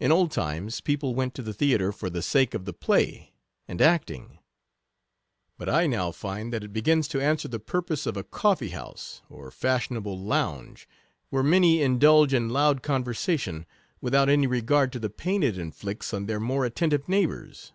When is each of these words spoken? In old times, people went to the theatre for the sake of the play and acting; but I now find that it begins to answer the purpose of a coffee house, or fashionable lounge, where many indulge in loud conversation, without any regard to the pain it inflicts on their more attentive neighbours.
In 0.00 0.10
old 0.10 0.32
times, 0.32 0.80
people 0.80 1.14
went 1.14 1.32
to 1.34 1.40
the 1.42 1.54
theatre 1.54 1.92
for 1.92 2.10
the 2.10 2.22
sake 2.22 2.54
of 2.54 2.64
the 2.64 2.72
play 2.72 3.34
and 3.68 3.80
acting; 3.80 4.40
but 5.56 5.68
I 5.68 5.86
now 5.86 6.10
find 6.10 6.52
that 6.52 6.64
it 6.64 6.72
begins 6.72 7.06
to 7.14 7.22
answer 7.22 7.46
the 7.46 7.60
purpose 7.60 8.04
of 8.04 8.16
a 8.16 8.24
coffee 8.24 8.70
house, 8.70 9.22
or 9.30 9.52
fashionable 9.52 10.18
lounge, 10.18 10.88
where 11.30 11.44
many 11.44 11.82
indulge 11.82 12.34
in 12.34 12.48
loud 12.48 12.82
conversation, 12.82 13.64
without 14.00 14.28
any 14.28 14.48
regard 14.48 14.90
to 14.94 14.98
the 14.98 15.08
pain 15.08 15.44
it 15.44 15.56
inflicts 15.56 16.12
on 16.12 16.26
their 16.26 16.40
more 16.40 16.64
attentive 16.64 17.08
neighbours. 17.08 17.70